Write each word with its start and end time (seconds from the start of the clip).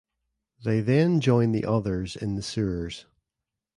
They 0.63 0.79
then 0.81 1.19
join 1.21 1.51
the 1.51 1.63
others 1.63 2.15
in 2.15 2.33
the 2.33 2.41
sewers. 2.41 3.05